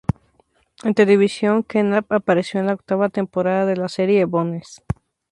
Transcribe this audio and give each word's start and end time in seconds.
En 0.83 0.95
televisión, 0.95 1.61
Knapp 1.61 2.11
apareció 2.11 2.59
en 2.59 2.65
la 2.65 2.73
octava 2.73 3.09
temporada 3.09 3.67
de 3.67 3.77
la 3.77 3.87
serie 3.87 4.25
"Bones". 4.25 4.81